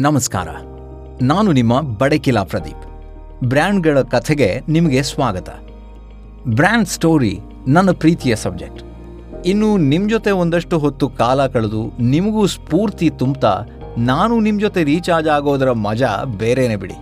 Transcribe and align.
ನಮಸ್ಕಾರ. 0.00 0.48
ನಾನು 1.22 1.52
ನಿಮ್ಮ 1.52 1.80
ಬಡಕಿಲಾ 1.80 2.42
ಪ್ರದೀಪ್. 2.42 2.86
ಬ್ರ್ಯಾಂಡ್ಗಳ 3.44 4.00
ಕಥೆಗೆ 4.00 4.60
ನಿಮಗೆ 4.68 5.02
ಸ್ವಾಗತ. 5.02 5.48
ಬ್ರ್ಯಾಂಡ್ 6.48 6.88
ಸ್ಟೋರಿ 6.88 7.38
ನನ್ನ 7.68 7.90
ಪ್ರೀತಿಯ 7.90 8.36
ಸಬ್ಜೆಕ್ಟ್. 8.36 8.93
ಇನ್ನು 9.46 9.76
ನಿಮ್ಮ 9.76 10.08
ಜೊತೆ 10.08 10.30
ಒಂದಷ್ಟು 10.30 10.78
ಹೊತ್ತು 10.78 11.08
ಕಾಲ 11.08 11.46
ಕಳೆದು 11.46 11.92
ನಿಮಗೂ 12.00 12.46
ಸ್ಫೂರ್ತಿ 12.46 13.10
ತುಂಬ್ತಾ 13.10 13.60
ನಾನು 13.98 14.40
ನಿಮ್ಮ 14.40 14.60
ಜೊತೆ 14.60 14.84
ರೀಚಾರ್ಜ್ 14.84 15.28
ಆಗೋದರ 15.28 15.72
ಮಜಾ 15.72 16.24
ಬೇರೆನೇ 16.24 16.76
ಬಿಡಿ. 16.76 16.94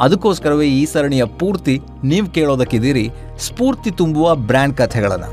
ಅದಕ್ಕೋಸ್ಕರವೇ 0.00 0.66
ಈ 0.66 0.86
ಸರಣಿಯ 0.86 1.24
ಪೂರ್ತಿ 1.24 1.80
ನೀವು 2.04 2.26
ಕೇಳೋದಕ್ಕಿದ್ದೀರಿ 2.26 3.10
ಸ್ಫೂರ್ತಿ 3.38 3.90
ತುಂಬುವ 3.90 4.34
ಬ್ರ್ಯಾಂಡ್ 4.34 4.76
ಕಥೆಗಳನ್ನ. 4.76 5.24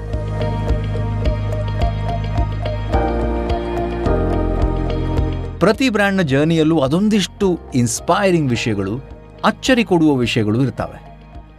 ಪ್ರತಿ 5.59 5.89
ಬ್ರ್ಯಾಂಡ್ನ 5.89 6.21
ಜರ್ನಿಯಲ್ಲೂ 6.21 6.79
ಅದೊಂದಿಷ್ಟು 6.79 7.59
ಇನ್ಸ್ಪೈರಿಂಗ್ 7.75 8.49
ವಿಷಯಗಳು, 8.49 8.95
ಅಚ್ಚರಿ 9.43 9.83
ಕೊಡುವ 9.83 10.13
ವಿಷಯಗಳು 10.15 10.61
ಇರ್ತವೆ. 10.61 11.17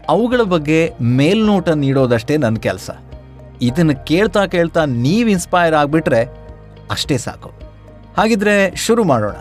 ಅವುಗಳ 0.08 0.40
ಬಗ್ಗೆ 0.42 0.92
ಮೇಲ್ನೋಟ 1.02 1.68
ನೀಡೋದಷ್ಟೇ 1.68 2.36
ನನ್ನ 2.36 2.56
ಕೆಲಸ. 2.56 2.90
ಇದನ್ನು 3.62 4.04
ಕೇಳ್ತಾ 4.04 4.46
ಕೇಳ್ತಾ 4.46 4.84
ನೀವು 4.84 5.28
ಇನ್ಸ್ಪೈರ್ 5.28 5.74
ಆಗಿಬಿಟ್ರೆ 5.74 6.24
ಅಷ್ಟೇ 6.90 7.18
ಸಾಕು. 7.18 7.52
ಹಾಗಿದ್ರೆ 8.16 8.76
ಶುರು 8.76 9.04
ಮಾಡೋಣ. 9.04 9.34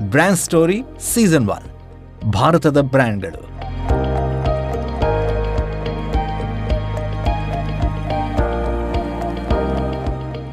Brand 0.00 0.38
story 0.38 0.82
season 1.14 1.48
one. 1.48 1.76
ಭಾರತದ 2.32 2.80
ಬ್ರ್ಯಾಂಡ್ಗಳು. 2.80 3.46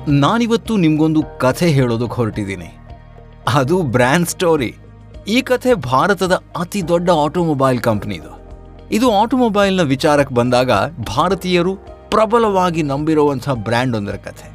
ನಾನಿವತ್ತು 0.08 0.78
ನಿಮಗೊಂದು 0.78 1.24
ಕಥೆ 1.40 1.68
ಹೇಳೋದಕ್ಕೆ 1.68 2.16
ಹೊರಟಿದ್ದೀನಿ. 2.16 2.78
ಅದು 3.54 3.82
ಬ್ರ್ಯಾಂಡ್ 3.82 4.28
ಸ್ಟೋರಿ. 4.28 4.76
ಈ 5.28 5.42
ಕಥೆ 5.42 5.74
ಭಾರತದ 5.74 6.42
ಅತಿ 6.58 6.88
ದೊಡ್ಡ 6.88 7.10
ಆಟೋಮೊಬೈಲ್ 7.24 7.80
ಕಂಪ್ನಿದು. 7.80 8.44
ಇದು 8.92 9.12
ಆಟೋಮೊಬೈಲ್ನ 9.12 9.82
ವಿಚಾರಕ್ಕೆ 9.82 10.36
ಬಂದಾಗ 10.36 10.72
ಭಾರತೀಯರು 10.88 11.93
ಪ್ರಬಲವಾಗಿ 12.14 12.82
ನಂಬಿರುವಂಥ 12.84 13.50
ಬ್ರ್ಯಾಂಡ್ 13.50 13.96
ಒಂದರ 13.96 14.16
ಕಥೆ. 14.16 14.48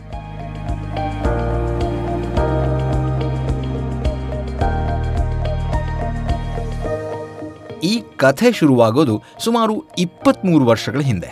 ಈ 7.86 8.02
ಕಥೆ 8.16 8.52
ಶುರುವಾಗೋದು 8.52 9.22
ಸುಮಾರು 9.38 9.74
ಇಪ್ಪತ್ತ್ಮೂರು 9.98 10.64
ವರ್ಷಗಳ 10.64 11.00
ಹಿಂದೆ. 11.00 11.30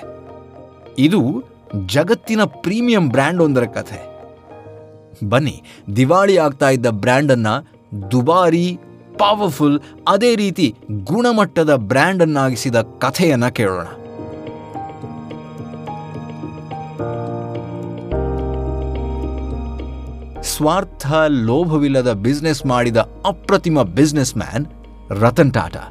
ಇದು 0.98 1.20
ಜಗತ್ತಿನ 1.86 2.44
ಪ್ರೀಮಿಯಂ 2.44 3.08
ಬ್ರ್ಯಾಂಡ್ 3.08 3.42
ಒಂದರ 3.42 3.64
ಕಥೆ. 3.64 4.00
ಬನ್ನಿ, 5.28 5.62
ದಿವಾಳಿ 5.96 6.38
ಆಗ್ತಾ 6.38 6.70
ಇದ್ದ 6.70 6.86
ಬ್ರ್ಯಾಂಡನ್ನು 6.86 7.54
ದುಬಾರಿ, 8.10 8.78
ಪವರ್ಫುಲ್, 9.18 9.80
ಅದೇ 10.08 10.36
ರೀತಿ 10.36 10.74
ಗುಣಮಟ್ಟದ 11.04 11.74
ಬ್ರ್ಯಾಂಡನ್ನಾಗಿಸಿದ 11.74 12.80
ಕಥೆಯನ್ನು 12.82 13.54
ಕೇಳೋಣ. 13.54 13.86
ಸ್ವಾರ್ಥ 20.56 21.12
ಲೋಭವಿಲ್ಲದ 21.28 22.12
ಬಿಸ್ನೆಸ್ 22.12 22.66
ಮಾಡಿದ 22.66 22.96
ಅಪ್ರತಿಮ 23.26 23.82
businessman 24.36 24.66
Ratan 25.10 25.52
Tata. 25.52 25.82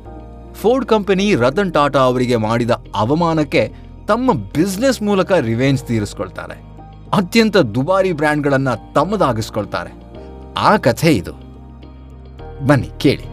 Ford 0.54 0.86
company 0.86 1.36
Ratan 1.36 1.74
Tata 1.74 2.00
ಅವರಿಗೆ 2.00 2.36
ಮಾಡಿದ 2.36 2.72
ಅವಮಾನಕ್ಕೆ 2.96 3.74
ತಮ್ಮ 4.08 4.34
ಬಿಸ್ನೆಸ್ 4.34 5.02
ಮೂಲಕ 5.02 5.32
ರಿವೆಂಜ್ 5.32 5.84
ತೀರಿಸ್ಕೊಳ್ತಾರೆ. 5.84 6.64
ಅತ್ಯಂತ 7.14 7.58
ದುಬಾರಿ 7.58 8.12
ಬ್ರ್ಯಾಂಡ್ಗಳನ್ನು 8.12 8.94
ತಮ್ಮದಾಗಿಸ್ಕೊಳ್ತಾರೆ. 8.94 9.94
ಆ 10.58 10.78
ಕಥೆ 10.78 11.12
ಇದು. 11.16 11.32
ಬನ್ನಿ, 12.66 12.90
ಕೇಳಿ. 12.98 13.24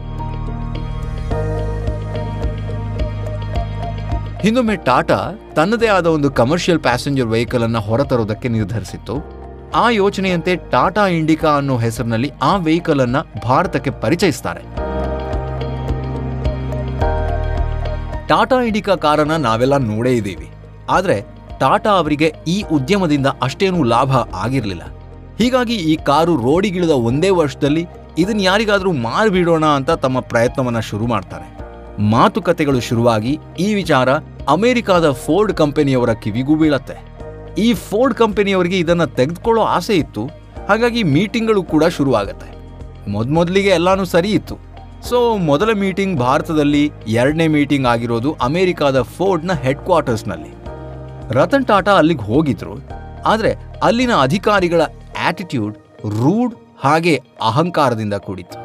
ಹಿಂದೊಮ್ಮೆ 4.41 4.75
ಟಾಟಾ 4.75 5.19
ತನ್ನದೇ 5.55 5.87
ಆದ 5.87 6.05
ಒಂದು 6.05 6.31
ಕಮರ್ಷಿಯಲ್ 6.31 6.79
ಪ್ಯಾಸೆಂಜರ್ 6.79 7.27
ವೆಹಿಕಲ್ 7.27 7.63
ಅನ್ನು 7.63 7.79
ಹೊರತರೋದಕ್ಕೆ 7.79 8.47
ನಿರ್ಧರಿಸಿತ್ತು. 8.47 9.42
ಆ 9.75 9.89
ಯೋಚನೆಯಂತೆ 9.89 10.55
ಟಾಟಾ 10.55 11.07
ಇಂಡಿಕಾ 11.07 11.57
ಅನ್ನೋ 11.57 11.77
ಹೆಸರಿನಲ್ಲಿ 11.77 12.31
ಆ 12.41 12.55
ವೆಹಿಕಲ್ 12.55 13.01
ಅನ್ನ 13.01 13.15
ಭಾರತಕ್ಕೆ 13.43 13.89
ಪರಿಚಯಿಸ್ತಾರೆ. 13.89 14.61
ಟಾಟಾ 18.27 18.61
ಇಂಡಿಕಾ 18.61 18.95
ಕಾರನ್ನ 18.95 19.31
ನಾವೆಲ್ಲ 19.31 19.77
ನೋಡೇ 19.77 20.11
ಇದ್ದೀವಿ. 20.11 20.49
ಆದರೆ 20.89 21.21
ಟಾಟಾ 21.59 21.89
ಅವರಿಗೆ 21.89 22.33
ಈ 22.47 22.63
ಉದ್ಯಮದಿಂದ 22.71 23.27
ಅಷ್ಟೇನೂ 23.41 23.83
ಲಾಭ 23.83 24.17
ಆಗಿರಲಿಲ್ಲ. 24.17 24.81
ಹೀಗಾಗಿ 25.37 25.75
ಈ 25.75 25.95
ಕಾರು 25.95 26.35
ರೋಡಿಗಿಳಿದ 26.35 26.89
ಒಂದೇ 26.89 27.29
ವರ್ಷದಲ್ಲಿ 27.29 27.87
ಇದನ್ನ 28.17 28.39
ಯಾರಿಗಾದ್ರೂ 28.39 28.91
ಮಾರಿಬಿಡೋಣ 28.91 29.65
ಅಂತ 29.65 29.91
ತಮ್ಮ 29.91 30.19
ಪ್ರಯತ್ನವನ್ನ 30.19 30.79
ಶುರು 30.79 31.07
ಮಾಡ್ತಾರೆ. 31.07 31.57
ಮಾತುಕತೆಗಳು 32.01 32.79
ಶುರುವಾಗಿ 32.79 33.39
ಈ 33.59 33.73
ವಿಚಾರ 33.73 34.09
ಅಮೆರಿಕಾದ 34.49 35.11
ಫೋರ್ಡ್ 35.11 35.53
ಕಂಪನಿಯವರ 35.53 36.13
ಕಿವಿಗೂ 36.13 36.55
ಬೀಳತ್ತೆ. 36.55 37.12
ಈ 37.57 37.73
ಫೋರ್ಡ್ 37.73 38.15
ಕಂಪನಿಯವರಿಗೆ 38.15 38.79
ಇದನ್ನು 38.79 39.07
ತೆಗೆದುಕೊಳ್ಳೋ 39.07 39.63
ಆಸೆ 39.63 39.95
ಇತ್ತು. 39.95 40.25
ಹಾಗಾಗಿ 40.69 41.03
ಮೀಟಿಂಗ್ಗಳು 41.03 41.63
ಕೂಡ 41.63 41.83
ಶುರುವಾಗತ್ತೆ. 41.83 42.53
ಮೊದಮೊದಲಿಗೆ 43.09 43.69
ಎಲ್ಲಾನು 43.69 44.05
ಸರಿ 44.05 44.31
ಇತ್ತು. 44.31 44.57
ಸೊ 45.01 45.37
ಮೊದಲ 45.37 45.73
ಮೀಟಿಂಗ್ 45.73 46.19
ಭಾರತದಲ್ಲಿ, 46.19 46.91
ಎರಡನೇ 47.07 47.47
ಮೀಟಿಂಗ್ 47.47 47.87
ಆಗಿರೋದು 47.87 48.35
ಅಮೆರಿಕಾದ 48.41 49.01
ಫೋರ್ಡ್ನ 49.01 49.51
ಹೆಡ್ 49.53 49.79
ಕ್ವಾರ್ಟರ್ಸ್ನಲ್ಲಿ 49.79 50.49
ರತನ್ 51.29 51.65
ಟಾಟಾ 51.65 51.91
ಅಲ್ಲಿಗೆ 51.91 52.21
ಹೋಗಿದ್ರು. 52.21 52.73
ಆದರೆ 53.25 53.55
ಅಲ್ಲಿನ 53.83 54.11
ಅಧಿಕಾರಿಗಳ 54.21 54.81
ಆಟಿಟ್ಯೂಡ್ 55.27 55.77
ರೂಡ್ 56.01 56.55
ಹಾಗೆ 56.79 57.21
ಅಹಂಕಾರದಿಂದ 57.41 58.13
ಕೂಡಿತ್ತು. 58.13 58.59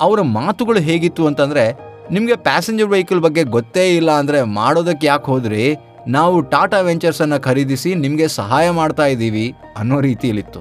ಅವರ 0.00 0.20
ಮಾತುಗಳು 0.20 0.80
ಹೇಗಿತ್ತು 0.80 1.26
ಅಂತಂದ್ರೆ 1.26 1.89
ನಿಮಗೆ 2.10 2.36
ಪ್ಯಾಸೆಂಜರ್ 2.36 2.88
ವೆಹಿಕಲ್ 2.88 3.20
ಬಗ್ಗೆ 3.20 3.42
ಗೊತ್ತೇ 3.44 3.96
ಇಲ್ಲ 3.96 4.10
ಅಂದರೆ 4.10 4.42
ಮಾಡೋದಕ್ಕೆ 4.42 5.06
ಯಾಕೆ 5.06 5.24
ಹೋದ್ರಿ? 5.24 5.76
ನಾವು 6.08 6.40
ಟಾಟಾ 6.40 6.80
ವೆಂಚರ್ಸ್ 6.80 7.20
ಅನ್ನ 7.20 7.36
ಖರೀದಿಸಿ 7.36 7.94
ನಿಮಗೆ 7.94 8.28
ಸಹಾಯ 8.28 8.70
ಮಾಡ್ತಾ 8.70 9.06
ಇದ್ದೀವಿ 9.06 9.54
ಅನ್ನೋ 9.76 10.00
ರೀತಿಯಲ್ಲಿತ್ತು. 10.00 10.60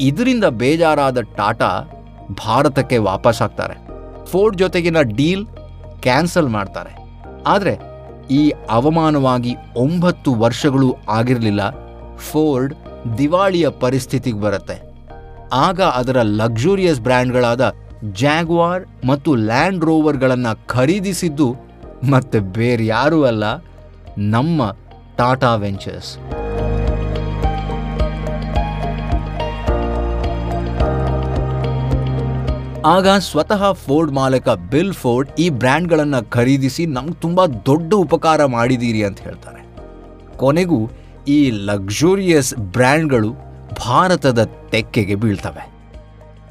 ಇದರಿಂದ 0.00 0.44
ಬೇಜಾರಾದ 0.44 1.20
ಟಾಟಾ 1.20 1.70
ಭಾರತಕ್ಕೆ 2.44 2.98
ವಾಪಸ್ 2.98 3.42
ಆಗ್ತಾರೆ. 3.42 3.76
ಫೋರ್ಡ್ 4.26 4.56
ಜೊತೆಗಿನ 4.56 5.00
ಡೀಲ್ 5.00 5.46
ಕ್ಯಾನ್ಸಲ್ 6.02 6.48
ಮಾಡ್ತಾರೆ. 6.48 6.92
ಆದರೆ 7.46 7.74
ಈ 8.30 8.52
ಅವಮಾನವಾಗಿ 8.70 9.56
ಒಂಬತ್ತು 9.76 10.34
ವರ್ಷಗಳು 10.34 10.96
ಆಗಿರಲಿಲ್ಲ 11.08 11.62
ಫೋರ್ಡ್ 12.30 12.74
ದಿವಾಳಿಯ 13.18 13.68
ಪರಿಸ್ಥಿತಿಗೆ 13.68 14.40
ಬರುತ್ತೆ. 14.40 14.76
ಆಗ 15.52 15.80
ಅದರ 15.80 16.18
ಲಕ್ಸುರಿಯಸ್ 16.22 17.00
ಬ್ರ್ಯಾಂಡ್ಗಳಾದ 17.00 17.64
ಜಾಗ್ವಾರ್ 18.12 19.06
ಮತ್ತು 19.06 19.34
ಲ್ಯಾಂಡ್ 19.34 19.84
ರೋವರ್ಗಳನ್ನು 19.84 20.66
ಖರೀದಿಸಿದ್ದು 20.66 21.56
ಮತ್ತೆ 22.10 22.40
ಬೇರ್ಯಾರೂ 22.40 23.22
ಅಲ್ಲ, 23.22 23.44
ನಮ್ಮ 24.18 24.76
ಟಾಟಾ 25.16 25.54
ವೆಂಚರ್ಸ್ 25.54 26.18
ಆಗ 32.86 33.08
ಸ್ವತಃ 33.08 33.72
ಫೋರ್ಡ್ 33.72 34.12
ಮಾಲಕ 34.12 34.48
ಬಿಲ್ 34.48 34.92
ಫೋರ್ಡ್ 34.92 35.40
ಈ 35.40 35.50
ಬ್ರ್ಯಾಂಡ್ಗಳನ್ನು 35.50 36.30
ಖರೀದಿಸಿ 36.30 36.86
ನಮ್ಗೆ 36.86 37.14
ತುಂಬ 37.14 37.46
ದೊಡ್ಡ 37.46 37.94
ಉಪಕಾರ 37.94 38.44
ಮಾಡಿದ್ದೀರಿ 38.44 39.04
ಅಂತ 39.04 39.20
ಹೇಳ್ತಾರೆ. 39.20 39.62
ಕೊನೆಗೂ 40.36 40.90
ಈ 41.28 41.50
ಲಕ್ಸುರಿಯಸ್ 41.50 42.54
ಬ್ರ್ಯಾಂಡ್ಗಳು 42.54 43.30
ಭಾರತದ 43.86 44.44
ತೆಕ್ಕೆಗೆ 44.44 45.14
ಬೀಳ್ತವೆ. 45.14 45.73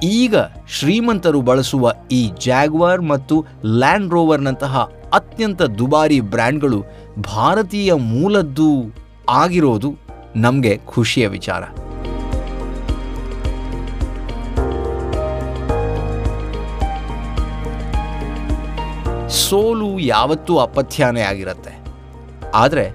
ಈಗ 0.04 0.36
ಶ್ರೀಮಂತರು 0.68 1.42
ಬಳಸುವ 1.42 1.92
ಈ 2.12 2.32
ಜಾಗ್ವಾರ್ 2.46 3.02
ಮತ್ತು 3.02 3.46
ಲ್ಯಾಂಡ್ 3.66 4.12
ರೋವರ್ನಂತಹ 4.12 4.90
ಅತ್ಯಂತ 5.14 5.62
ದುಬಾರಿ 5.62 6.20
ಬ್ರ್ಯಾಂಡ್ಗಳು 6.20 6.84
ಭಾರತೀಯ 7.22 7.94
ಮೂಲದ್ದು 7.94 8.96
ಆಗಿರೋದು 9.30 9.96
ನಮಗೆ 10.36 10.78
ಖುಷಿಯ 10.78 11.28
ವಿಚಾರ. 11.28 11.64
ಸೋಲು 19.30 20.00
ಯಾವತ್ತೂ 20.00 20.58
ಅಪಥ್ಯಾನೇ 20.58 21.22
ಆಗಿರುತ್ತೆ. 21.22 21.84
ಆದರೆ 22.56 22.94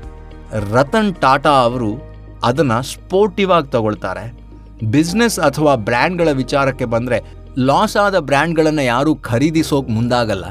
ರತನ್ 0.72 1.14
ಟಾಟಾ 1.14 1.50
ಅವರು 1.50 1.94
ಅದನ್ನು 2.44 2.82
ಸ್ಪೋರ್ಟಿವ್ 2.82 3.52
ಆಗಿ 3.52 3.68
ತಗೊಳ್ತಾರೆ. 3.68 4.37
ಬಿಸ್ನೆಸ್ 4.84 5.40
ಅಥವಾ 5.40 5.74
ಬ್ರ್ಯಾಂಡ್ಗಳ 5.74 6.28
ವಿಚಾರಕ್ಕೆ 6.30 6.84
ಬಂದರೆ, 6.84 7.20
ಲಾಸ್ 7.58 7.96
ಆದ 7.96 8.18
ಬ್ರ್ಯಾಂಡ್ಗಳನ್ನು 8.18 8.82
ಯಾರೂ 8.82 9.14
ಖರೀದಿಸೋಕೆ 9.14 9.92
ಮುಂದಾಗಲ್ಲ. 9.92 10.44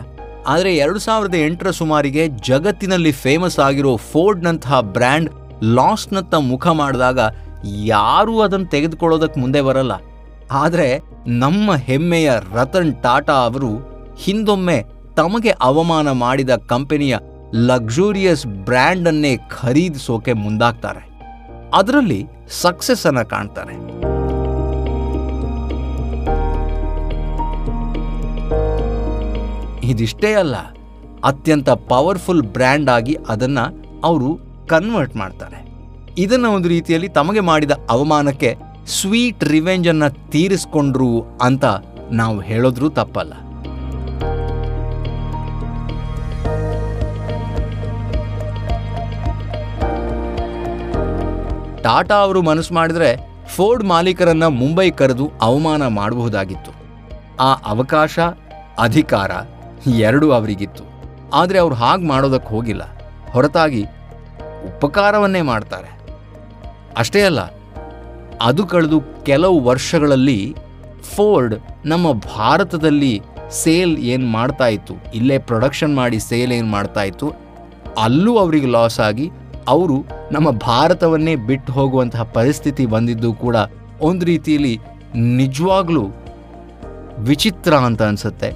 ಆದರೆ 0.47 0.75
ಎರಡು 0.75 0.99
ಸಾವಿರದ 0.99 1.35
ಎಂಟರ 1.35 1.71
ಸುಮಾರಿಗೆ 1.71 2.27
ಜಗತ್ತಿನಲ್ಲಿ 2.27 3.11
ಫೇಮಸ್ 3.11 3.59
ಆಗಿರೋ 3.59 3.95
ಫೋರ್ಡ್ನಂತಹ 3.95 4.79
ಬ್ರ್ಯಾಂಡ್ 4.79 5.29
ಲಾಸ್ನತ್ತ 5.63 6.35
ಮುಖ 6.35 6.67
ಮಾಡಿದಾಗ 6.67 7.19
ಯಾರೂ 7.65 8.39
ಅದನ್ನು 8.39 8.65
ತೆಗೆದುಕೊಳ್ಳೋದಕ್ಕೆ 8.65 9.39
ಮುಂದೆ 9.39 9.61
ಬರಲ್ಲ. 9.61 9.91
ಆದರೆ 10.51 11.01
ನಮ್ಮ 11.27 11.75
ಹೆಮ್ಮೆಯ 11.75 12.31
ರತನ್ 12.53 13.03
ಟಾಟಾ 13.03 13.33
ಅವರು 13.33 13.69
ಹಿಂದೊಮ್ಮೆ 14.17 14.83
ತಮಗೆ 15.17 15.49
ಅವಮಾನ 15.49 16.11
ಮಾಡಿದ 16.11 16.49
ಕಂಪನಿಯ 16.55 17.17
ಲಕ್ಸುರಿಯಸ್ 17.55 18.47
ಬ್ರ್ಯಾಂಡನ್ನೇ 18.47 19.37
ಖರೀದಿಸೋಕೆ 19.37 20.33
ಮುಂದಾಗ್ತಾರೆ. 20.33 21.19
ಅದರಲ್ಲಿ 21.73 22.25
ಸಕ್ಸಸ್ 22.49 23.05
ಅನ್ನ 23.05 23.21
ಕಾಣ್ತಾರೆ. 23.21 23.96
ಇದಿಷ್ಟೇ 29.91 30.29
ಅಲ್ಲ, 30.33 30.55
ಅತ್ಯಂತ 31.29 31.69
ಪವರ್ಫುಲ್ 31.91 32.43
ಬ್ರ್ಯಾಂಡ್ 32.55 32.89
ಆಗಿ 32.89 33.13
ಅದನ್ನು 33.29 33.65
ಅವರು 34.03 34.29
ಕನ್ವರ್ಟ್ 34.67 35.15
ಮಾಡ್ತಾರೆ. 35.15 35.59
ಇದನ್ನು 36.17 36.49
ಒಂದು 36.51 36.67
ರೀತಿಯಲ್ಲಿ 36.67 37.09
ತಮಗೆ 37.17 37.41
ಮಾಡಿದ 37.49 37.73
ಅವಮಾನಕ್ಕೆ 37.89 38.51
ಸ್ವೀಟ್ 38.99 39.43
ರಿವೆಂಜನ್ನು 39.43 40.09
ತೀರಿಸ್ಕೊಂಡ್ರು 40.31 41.11
ಅಂತ 41.41 41.65
ನಾವು 42.11 42.37
ಹೇಳೋದ್ರೂ 42.39 42.89
ತಪ್ಪಲ್ಲ. 42.99 43.33
ಟಾಟಾ 51.85 52.15
ಅವರು 52.15 52.39
ಮನಸ್ಸು 52.41 52.73
ಮಾಡಿದರೆ 52.73 53.09
ಫೋರ್ಡ್ 53.55 53.83
ಮಾಲೀಕರನ್ನ 53.83 54.45
ಮುಂಬೈ 54.61 54.87
ಕರೆದು 54.91 55.25
ಅವಮಾನ 55.41 55.83
ಮಾಡಬಹುದಾಗಿತ್ತು. 55.99 56.71
ಆ 57.39 57.51
ಅವಕಾಶ, 57.73 58.15
ಅಧಿಕಾರ 58.79 59.31
ಎರಡೂ 60.05 60.27
ಅವರಿಗಿತ್ತು. 60.31 60.83
ಆದರೆ 61.33 61.57
ಅವರು 61.63 61.75
ಹಾಗೆ 61.75 62.05
ಮಾಡೋದಕ್ಕೆ 62.07 62.49
ಹೋಗಿಲ್ಲ. 62.55 62.83
ಹೊರತಾಗಿ 63.33 63.83
ಉಪಕಾರವನ್ನೇ 64.69 65.41
ಮಾಡ್ತಾರೆ. 65.51 65.89
ಅಷ್ಟೇ 66.97 67.21
ಅಲ್ಲ, 67.21 67.41
ಅದು 68.41 68.63
ಕಳೆದು 68.71 68.97
ಕೆಲವು 69.23 69.57
ವರ್ಷಗಳಲ್ಲಿ 69.69 70.39
ಫೋರ್ಡ್ 71.15 71.55
ನಮ್ಮ 71.85 72.07
ಭಾರತದಲ್ಲಿ 72.37 73.13
ಸೇಲ್ 73.63 73.93
ಏನು 74.13 74.25
ಮಾಡ್ತಾ 74.27 74.67
ಇತ್ತು, 74.67 74.93
ಇಲ್ಲೇ 75.13 75.37
ಪ್ರೊಡಕ್ಷನ್ 75.49 75.93
ಮಾಡಿ 75.95 76.17
ಸೇಲ್ 76.29 76.51
ಏನು 76.51 76.67
ಮಾಡ್ತಾ 76.67 77.03
ಇತ್ತು, 77.03 77.27
ಅಲ್ಲೂ 77.97 78.31
ಅವರಿಗೆ 78.37 78.69
ಲಾಸ್ 78.75 78.99
ಆಗಿ 78.99 79.27
ಅವರು 79.67 79.97
ನಮ್ಮ 80.31 80.47
ಭಾರತವನ್ನೇ 80.51 81.35
ಬಿಟ್ಟು 81.49 81.71
ಹೋಗುವಂತಹ 81.73 82.23
ಪರಿಸ್ಥಿತಿ 82.37 82.83
ಬಂದಿದ್ದು 82.85 83.29
ಕೂಡ 83.43 83.57
ಒಂದು 84.01 84.23
ರೀತಿಯಲ್ಲಿ 84.25 84.75
ನಿಜವಾಗ್ಲೂ 85.39 86.03
ವಿಚಿತ್ರ 87.29 87.73
ಅಂತ 87.87 88.01
ಅನ್ಸುತ್ತೆ. 88.03 88.49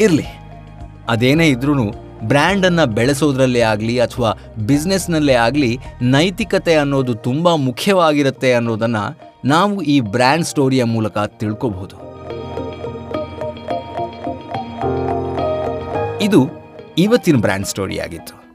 ಇರಲಿ. 0.00 0.26
ಅದೇನೇ 1.08 1.48
ಇದ್ರೂ 1.48 1.90
ಬ್ರ್ಯಾಂಡನ್ನು 2.22 2.86
ಬೆಳೆಸೋದ್ರಲ್ಲೇ 2.86 3.60
ಆಗಲಿ 3.60 4.00
ಅಥವಾ 4.00 4.30
ಬಿಸ್ನೆಸ್ನಲ್ಲೇ 4.66 5.32
ಆಗಲಿ 5.32 5.78
ನೈತಿಕತೆ 6.02 6.74
ಅನ್ನೋದು 6.74 7.14
ತುಂಬ 7.14 7.54
ಮುಖ್ಯವಾಗಿರುತ್ತೆ 7.54 8.52
ಅನ್ನೋದನ್ನು 8.52 9.18
ನಾವು 9.44 9.82
ಈ 9.82 10.00
ಬ್ರ್ಯಾಂಡ್ 10.00 10.44
ಸ್ಟೋರಿಯ 10.44 10.84
ಮೂಲಕ 10.84 11.18
ತಿಳ್ಕೋಬಹುದು. 11.18 12.06
ಇದು 16.20 16.48
ಇವತ್ತಿನ 16.98 17.36
ಬ್ರ್ಯಾಂಡ್ 17.36 17.66
ಸ್ಟೋರಿ 17.66 17.98
ಆಗಿತ್ತು. 17.98 18.46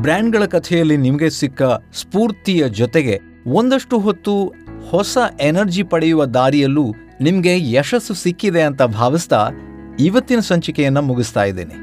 ಬ್ರ್ಯಾಂಡ್ಗಳ 0.00 0.44
ಕಥೆಯಲ್ಲಿ 0.44 0.96
ನಿಮಗೆ 0.96 1.30
ಸಿಕ್ಕ 1.30 1.62
ಸ್ಫೂರ್ತಿಯ 1.94 2.68
ಜೊತೆಗೆ 2.68 3.20
ಒಂದಷ್ಟು 3.46 3.98
ಹೊತ್ತು 3.98 4.54
ಹೊಸ 4.90 5.18
ಎನರ್ಜಿ 5.40 5.82
ಪಡೆಯುವ 5.82 6.24
ದಾರಿಯಲ್ಲೂ 6.24 6.94
ನಿಮಗೆ 7.20 7.72
ಯಶಸ್ಸು 7.72 8.14
ಸಿಕ್ಕಿದೆ 8.14 8.62
ಅಂತ 8.62 8.82
ಭಾವಿಸ್ತಾ 8.82 9.50
ಇವತ್ತಿನ 9.98 10.38
ಸಂಚಿಕೆಯನ್ನ 10.38 10.98
ಮುಗಿಸ್ತಾ 10.98 11.44
ಇದ್ದೇನೆ. 11.44 11.74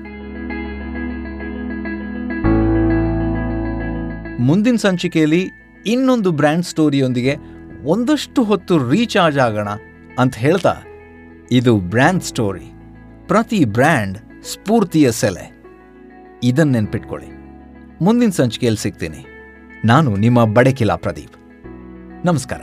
ಮುಂದಿನ 4.42 4.76
ಸಂಚಿಕೆಯಲ್ಲಿ 4.76 5.50
ಇನ್ನೊಂದು 5.86 6.32
ಬ್ರ್ಯಾಂಡ್ 6.32 6.66
ಸ್ಟೋರಿಯೊಂದಿಗೆ 6.66 7.36
ಒಂದಷ್ಟು 7.84 8.44
ಹೊತ್ತು 8.44 8.90
ರೀಚಾರ್ಜ್ 8.90 9.40
ಆಗೋಣ 9.40 9.68
ಅಂತ 10.20 10.36
ಹೇಳ್ತಾ 10.36 10.76
ಇದು 11.52 11.78
ಬ್ರ್ಯಾಂಡ್ 11.78 12.24
ಸ್ಟೋರಿ. 12.24 12.72
ಪ್ರತಿ 13.28 13.66
ಬ್ರ್ಯಾಂಡ್ 13.66 14.18
ಸ್ಫೂರ್ತಿಯ 14.44 15.12
ಸೆಲೆ. 15.12 15.64
ಇದನ್ನು 16.44 16.72
ನೆನ್ಪಿಟ್ಕೊಳ್ಳಿ. 16.72 17.28
ಮುಂದಿನ 18.04 18.30
ಸಂಚಿಕೆಯಲ್ಲಿ 18.30 18.84
ಸಿಗ್ತೀನಿ. 18.84 19.26
ನಾನು 19.86 20.16
ನಿಮ್ಮ 20.16 20.46
ಬಡಕಿಲಾ 20.46 20.96
ಪ್ರದೀಪ್. 20.96 21.36
ನಮಸ್ಕಾರ. 22.26 22.62